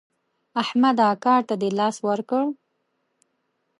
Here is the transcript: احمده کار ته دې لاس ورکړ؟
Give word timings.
احمده 0.61 1.09
کار 1.25 1.41
ته 1.49 1.55
دې 1.61 1.69
لاس 1.79 1.95
ورکړ؟ 2.07 2.43